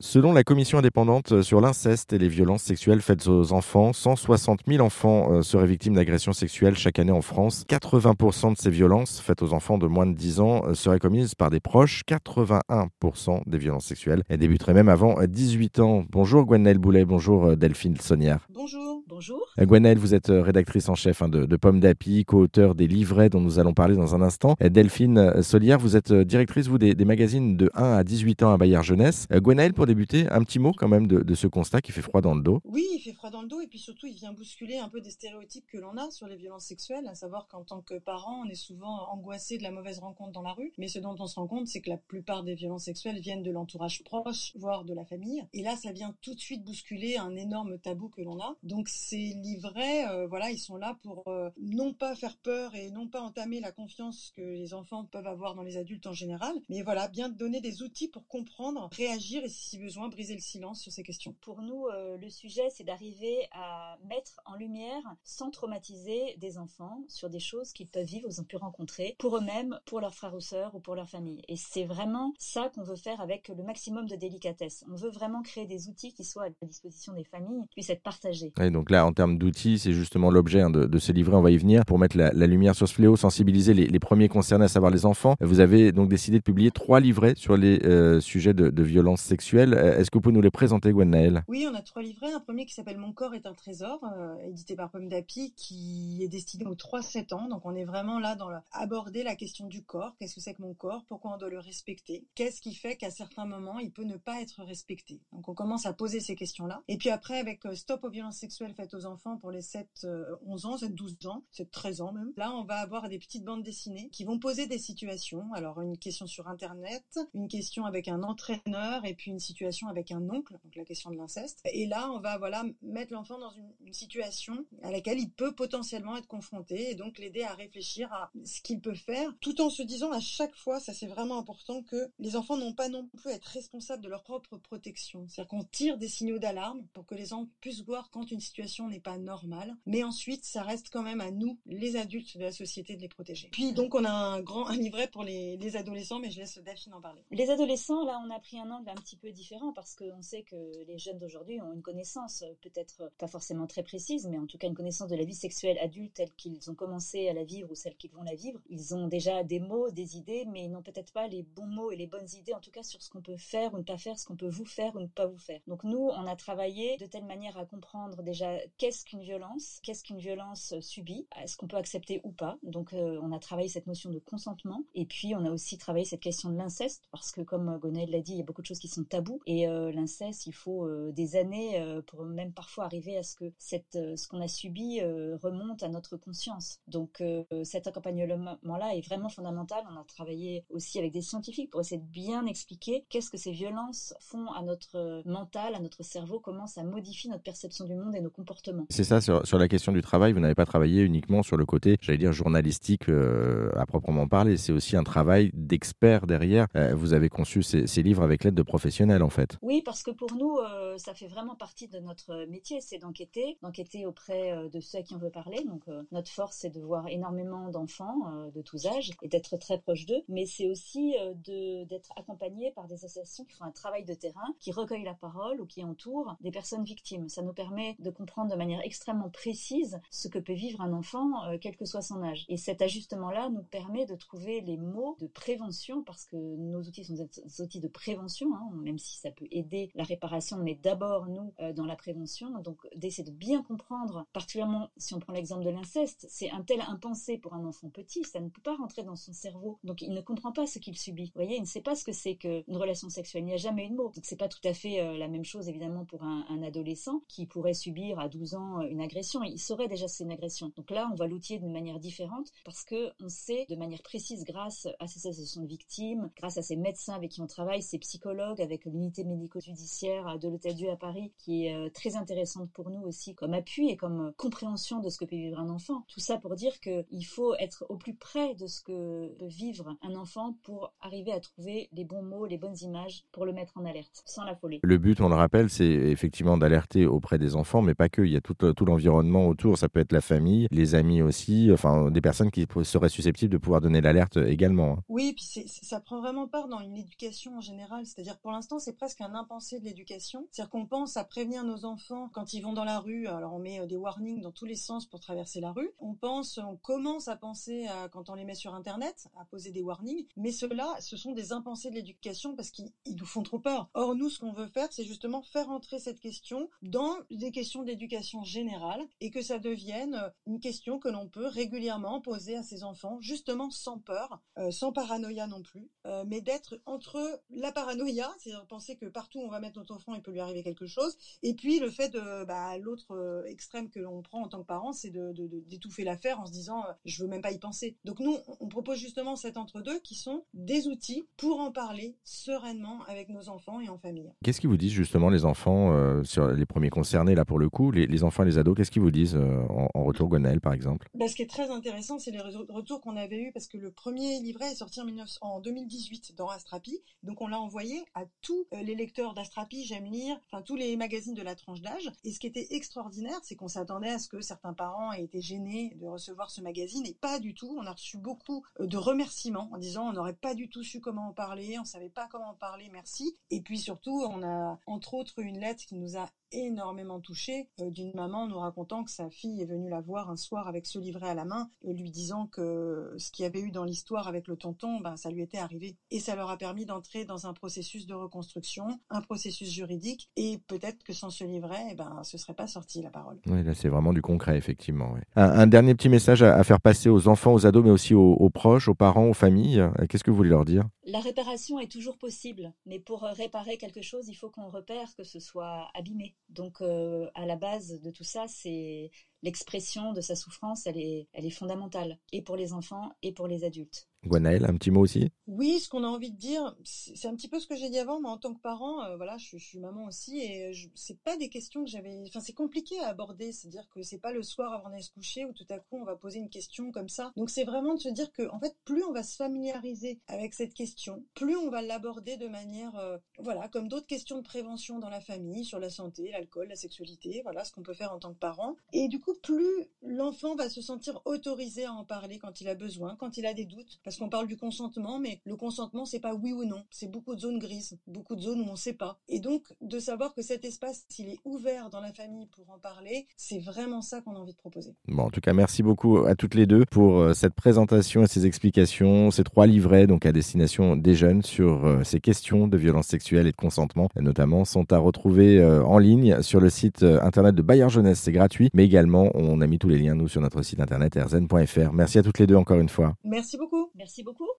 [0.00, 4.80] Selon la commission indépendante sur l'inceste et les violences sexuelles faites aux enfants, 160 000
[4.80, 7.64] enfants euh, seraient victimes d'agressions sexuelles chaque année en France.
[7.68, 11.34] 80% de ces violences faites aux enfants de moins de 10 ans euh, seraient commises
[11.34, 12.02] par des proches.
[12.08, 16.04] 81% des violences sexuelles débuteraient même avant 18 ans.
[16.08, 18.46] Bonjour Gwenaëlle Boulet, bonjour euh, Delphine Sonnière.
[18.54, 18.97] Bonjour.
[19.08, 19.48] Bonjour.
[19.58, 23.40] Gwenaëlle, vous êtes rédactrice en chef hein, de, de Pomme d'Api, co-auteur des livrets dont
[23.40, 24.54] nous allons parler dans un instant.
[24.60, 28.58] Delphine Solière, vous êtes directrice vous des, des magazines de 1 à 18 ans à
[28.58, 29.26] Bayard Jeunesse.
[29.32, 32.34] Gwenaëlle, pour débuter, un petit mot quand même de, ce constat qui fait froid dans
[32.34, 32.60] le dos.
[32.64, 35.00] Oui, il fait froid dans le dos et puis surtout il vient bousculer un peu
[35.00, 38.42] des stéréotypes que l'on a sur les violences sexuelles, à savoir qu'en tant que parent,
[38.44, 41.26] on est souvent angoissé de la mauvaise rencontre dans la rue, mais ce dont on
[41.26, 44.84] se rend compte, c'est que la plupart des violences sexuelles viennent de l'entourage proche, voire
[44.84, 45.42] de la famille.
[45.54, 48.54] Et là, ça vient tout de suite bousculer un énorme tabou que l'on a.
[48.62, 52.90] Donc ces livrets, euh, voilà, ils sont là pour euh, non pas faire peur et
[52.90, 56.54] non pas entamer la confiance que les enfants peuvent avoir dans les adultes en général,
[56.68, 60.82] mais voilà, bien donner des outils pour comprendre, réagir et si besoin briser le silence
[60.82, 61.34] sur ces questions.
[61.40, 67.04] Pour nous, euh, le sujet, c'est d'arriver à mettre en lumière, sans traumatiser des enfants,
[67.08, 70.34] sur des choses qu'ils peuvent vivre, ils ont pu rencontrer, pour eux-mêmes, pour leurs frères
[70.34, 71.42] ou sœurs ou pour leur famille.
[71.48, 74.84] Et c'est vraiment ça qu'on veut faire avec le maximum de délicatesse.
[74.90, 77.90] On veut vraiment créer des outils qui soient à la disposition des familles, qui puissent
[77.90, 78.52] être partagés.
[78.60, 81.50] Et donc là, en termes d'outils, c'est justement l'objet hein, de, ce livret, on va
[81.50, 84.90] y venir, pour mettre la, lumière sur ce fléau, sensibiliser les, premiers concernés, à savoir
[84.90, 85.34] les enfants.
[85.40, 89.20] Vous avez donc décidé de publier trois livrets sur les euh, sujets de, de violences
[89.20, 89.74] sexuelles.
[89.74, 92.32] Est-ce que vous pouvez nous les présenter, Gwenaëlle Oui, on a trois livrets.
[92.32, 96.20] Un premier qui s'appelle Mon corps est un trésor, euh, édité par Pomme d'Api, qui
[96.22, 97.48] est destiné aux 3-7 ans.
[97.48, 100.14] Donc on est vraiment là dans aborder la question du corps.
[100.18, 101.04] Qu'est-ce que c'est que mon corps?
[101.08, 102.24] Pourquoi on doit le respecter?
[102.34, 105.20] Qu'est-ce qui fait qu'à certains moments, il peut ne pas être respecté?
[105.32, 106.82] Donc on commence à poser ces questions-là.
[106.88, 109.84] Et puis après, avec euh, Stop aux violences sexuelles faites aux enfants pour les 7-11
[110.04, 112.32] euh, ans, 7-12 ans, 7-13 ans même.
[112.36, 115.52] Là, on va avoir des petites bandes dessinées qui vont poser des situations.
[115.52, 120.12] Alors une question sur Internet, une question avec un entraîneur et puis une situation avec
[120.12, 121.60] un oncle, donc la question de l'inceste.
[121.72, 126.14] Et là, on va voilà mettre l'enfant dans une, situation à laquelle il peut potentiellement
[126.18, 129.82] être confronté et donc l'aider à réfléchir à ce qu'il peut faire, tout en se
[129.82, 133.30] disant à chaque fois, ça c'est vraiment important, que les enfants n'ont pas non plus
[133.30, 135.26] à être responsables de leur propre protection.
[135.26, 138.57] C'est-à-dire qu'on tire des signaux d'alarme pour que les enfants puissent voir quand une situation
[138.88, 142.52] n'est pas normale, mais ensuite ça reste quand même à nous, les adultes de la
[142.52, 143.48] société, de les protéger.
[143.52, 146.58] Puis donc on a un grand un livret pour les, les adolescents, mais je laisse
[146.58, 147.22] Daphine en parler.
[147.30, 150.42] Les adolescents, là on a pris un angle un petit peu différent parce qu'on sait
[150.42, 154.58] que les jeunes d'aujourd'hui ont une connaissance, peut-être pas forcément très précise, mais en tout
[154.58, 157.70] cas une connaissance de la vie sexuelle adulte telle qu'ils ont commencé à la vivre
[157.70, 158.60] ou celle qu'ils vont la vivre.
[158.68, 161.90] Ils ont déjà des mots, des idées, mais ils n'ont peut-être pas les bons mots
[161.90, 163.98] et les bonnes idées, en tout cas sur ce qu'on peut faire ou ne pas
[163.98, 165.60] faire, ce qu'on peut vous faire ou ne pas vous faire.
[165.66, 168.47] Donc nous, on a travaillé de telle manière à comprendre déjà
[168.78, 172.58] qu'est-ce qu'une violence, qu'est-ce qu'une violence subie, est-ce qu'on peut accepter ou pas?
[172.62, 176.04] Donc euh, on a travaillé cette notion de consentement, et puis on a aussi travaillé
[176.04, 178.66] cette question de l'inceste, parce que comme Gonel l'a dit, il y a beaucoup de
[178.66, 182.52] choses qui sont tabous, et euh, l'inceste, il faut euh, des années euh, pour même
[182.52, 186.80] parfois arriver à ce que ce qu'on a subi remonte à notre conscience.
[186.86, 187.22] Donc
[187.64, 189.84] cet accompagnement-là est vraiment fondamental.
[189.90, 193.52] On a travaillé aussi avec des scientifiques pour essayer de bien expliquer qu'est-ce que ces
[193.52, 198.14] violences font à notre mental, à notre cerveau, comment ça modifie notre perception du monde
[198.14, 198.86] et nos comportements.
[198.88, 201.66] C'est ça, sur, sur, la question du travail, vous n'avez pas travaillé uniquement sur le
[201.66, 204.56] côté, j'allais dire, journalistique à proprement parler.
[204.56, 206.66] C'est aussi un travail d'expert derrière.
[206.94, 209.58] vous avez conçu ces, ces livres avec l'aide de professionnels, en fait.
[209.62, 213.58] Oui, parce que pour nous, euh, ça fait vraiment partie de notre métier, c'est d'enquêter,
[213.62, 215.64] d'enquêter auprès euh, de ceux à qui on veut parler.
[215.64, 219.78] Donc euh, notre force, c'est de voir énormément d'enfants de tous âges et d'être très
[219.78, 224.14] proche d'eux, mais c'est aussi d'être accompagné par des associations qui font un travail de
[224.14, 227.28] terrain, qui recueillent la parole ou qui entourent des personnes victimes.
[227.28, 231.56] Ça nous permet de comprendre de manière extrêmement précise ce que peut vivre un enfant,
[231.60, 232.44] quel que soit son âge.
[232.48, 237.04] Et cet ajustement-là nous permet de trouver les mots de prévention, parce que nos outils
[237.04, 241.26] sont des outils de prévention, hein, même si ça peut aider la réparation, mais d'abord
[241.26, 242.50] nous euh, dans la prévention.
[242.60, 246.80] Donc d'essayer de bien comprendre, particulièrement si on prend l'exemple de l'inceste, c'est un tel
[246.82, 249.78] impensé pour un enfant petit, ça ne peut pas rentrer dans son cerveau.
[249.84, 251.26] Donc il ne comprend pas ce qu'il subit.
[251.26, 253.42] Vous voyez, il ne sait pas ce que c'est qu'une relation sexuelle.
[253.42, 254.12] Il n'y a jamais eu de mot.
[254.14, 257.46] Donc c'est pas tout à fait euh, la même chose évidemment pour un, adolescent qui
[257.46, 259.42] pourrait subir à 12 ans euh, une agression.
[259.42, 260.72] Il saurait déjà c'est une agression.
[260.76, 264.44] Donc là, on va l'outiller d'une manière différente parce que on sait de manière précise
[264.44, 267.98] grâce à ces associations de victimes, grâce à ces médecins avec qui on travaille, ces
[267.98, 272.90] psychologues avec l'unité médico-judiciaire de l'Hôtel Dieu à Paris, qui est euh, très intéressante pour
[272.90, 276.04] nous aussi comme appui et comme euh, compréhension de ce que peut vivre un enfant.
[276.08, 279.96] Tout ça pour dire qu'il faut être au plus près de ce que peut vivre
[280.02, 283.76] un enfant pour arriver à trouver les bons mots, les bonnes images pour le mettre
[283.76, 284.80] en alerte, sans l'affoler.
[284.82, 288.22] Le but, on le rappelle, c'est effectivement d'alerter auprès des enfants, mais pas pas que,
[288.22, 289.78] il y a tout, tout l'environnement autour.
[289.78, 293.58] Ça peut être la famille, les amis aussi, enfin des personnes qui seraient susceptibles de
[293.58, 294.92] pouvoir donner l'alerte également.
[294.92, 295.04] Hein.
[295.08, 298.06] Oui, puis ça prend vraiment part dans une éducation en général.
[298.06, 300.46] C'est-à-dire pour l'instant, c'est presque un impensé de l'éducation.
[300.50, 303.26] C'est-à-dire qu'on pense à prévenir nos enfants quand ils vont dans la rue.
[303.26, 305.90] Alors on met des warnings dans tous les sens pour traverser la rue.
[305.98, 309.82] On pense, on commence à penser quand on les met sur Internet, à poser des
[309.82, 310.26] warnings.
[310.36, 313.88] Mais ceux-là, ce sont des impensés de l'éducation parce qu'ils nous font trop peur.
[313.94, 317.82] Or, nous, ce qu'on veut faire, c'est justement faire entrer cette question dans des questions
[317.82, 317.97] d'éducation
[318.44, 323.18] générale et que ça devienne une question que l'on peut régulièrement poser à ses enfants,
[323.20, 327.18] justement sans peur, euh, sans paranoïa non plus, euh, mais d'être entre
[327.50, 330.62] la paranoïa, c'est-à-dire penser que partout on va mettre notre enfant, il peut lui arriver
[330.62, 334.48] quelque chose, et puis le fait de bah, l'autre euh, extrême que l'on prend en
[334.48, 337.96] tant que parent, c'est d'étouffer l'affaire en se disant je veux même pas y penser.
[338.04, 343.02] Donc nous, on propose justement cet entre-deux qui sont des outils pour en parler sereinement
[343.06, 344.32] avec nos enfants et en famille.
[344.44, 347.87] Qu'est-ce qu'ils vous disent justement les enfants sur les premiers concernés là pour le coup,
[347.90, 351.08] les, enfants les ados, qu'est-ce qu'ils vous disent en, retour Gonel par exemple?
[351.14, 353.90] Bah, Ce qui est très intéressant, c'est les retours qu'on avait eus parce que le
[353.90, 355.06] premier livret est sorti en,
[355.40, 360.38] en 2018 dans Astrapi, donc on l'a envoyé à tous les lecteurs d'Astrapi, J'aime lire,
[360.46, 362.10] enfin tous les magazines de la tranche d'âge.
[362.24, 365.40] Et ce qui était extraordinaire, c'est qu'on s'attendait à ce que certains parents aient été
[365.40, 367.76] gênés de recevoir ce magazine, et pas du tout.
[367.78, 371.28] On a reçu beaucoup de remerciements en disant on n'aurait pas du tout su comment
[371.28, 373.36] en parler, on savait pas comment en parler, merci.
[373.50, 377.90] Et puis surtout, on a entre autres une lettre qui nous a énormément touchée euh,
[377.90, 380.98] d'une maman nous racontant que sa fille est venue la voir un soir avec ce
[380.98, 384.48] livret à la main, lui disant que ce qu'il y avait eu dans l'histoire avec
[384.48, 385.96] le tonton, ben, ça lui était arrivé.
[386.10, 390.58] Et ça leur a permis d'entrer dans un processus de reconstruction, un processus juridique, et
[390.66, 393.38] peut-être que sans ce livret, eh ben, ce serait pas sorti la parole.
[393.46, 395.14] Oui, là c'est vraiment du concret, effectivement.
[395.36, 398.88] Un, dernier petit message à, faire passer aux enfants, aux ados, mais aussi aux, proches,
[398.88, 399.82] aux parents, aux familles.
[400.08, 400.84] Qu'est-ce que vous voulez leur dire?
[401.08, 405.24] La réparation est toujours possible, mais pour réparer quelque chose, il faut qu'on repère que
[405.24, 406.36] ce soit abîmé.
[406.50, 409.10] Donc, euh, à la base de tout ça, c'est
[409.42, 413.46] l'expression de sa souffrance, elle est, elle est fondamentale, et pour les enfants et pour
[413.46, 414.07] les adultes.
[414.26, 415.30] Gwenaël, un petit mot aussi?
[415.46, 417.98] Oui, ce qu'on a envie de dire, c'est un petit peu ce que j'ai dit
[417.98, 421.36] avant, mais en tant que parent, euh, voilà, je, suis maman aussi, et c'est pas
[421.36, 422.22] des questions que j'avais.
[422.26, 425.44] Enfin, c'est compliqué à aborder, c'est-à-dire que c'est pas le soir avant d'aller se coucher
[425.44, 427.32] où tout à coup on va poser une question comme ça.
[427.36, 430.54] Donc c'est vraiment de se dire que, en fait, plus on va se familiariser avec
[430.54, 434.98] cette question, plus on va l'aborder de manière, euh, voilà, comme d'autres questions de prévention
[434.98, 438.18] dans la famille, sur la santé, l'alcool, la sexualité, voilà, ce qu'on peut faire en
[438.18, 438.76] tant que parent.
[438.92, 442.74] Et du coup, plus l'enfant va se sentir autorisé à en parler quand il a
[442.74, 446.18] besoin, quand il a des doutes, parce qu'on parle du consentement, mais le consentement, c'est
[446.18, 448.94] pas oui ou non, c'est beaucoup de zones grises, beaucoup de zones où on sait
[448.94, 449.20] pas.
[449.28, 452.78] Et donc, de savoir que cet espace, s'il est ouvert dans la famille pour en
[452.78, 454.94] parler, c'est vraiment ça qu'on a envie de proposer.
[455.08, 458.26] Bon, en tout cas, merci beaucoup à toutes les deux pour euh, cette présentation et
[458.26, 462.78] ces explications, ces trois livrets, donc à destination des jeunes sur euh, ces questions de
[462.78, 467.02] violence sexuelle et de consentement, notamment, sont à retrouver euh, en ligne sur le site
[467.02, 468.20] internet de Bayard Jeunesse.
[468.20, 471.14] C'est gratuit, mais également, on a mis tous les liens, nous, sur notre site internet
[471.14, 471.92] rzn.fr.
[471.92, 473.14] Merci à toutes les deux encore une fois.
[473.22, 473.90] Merci beaucoup.
[473.98, 474.48] Merci beaucoup.